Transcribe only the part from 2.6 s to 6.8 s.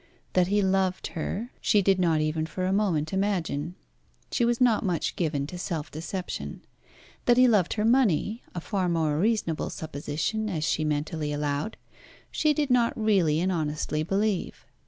a moment imagine. She was not much given to self deception.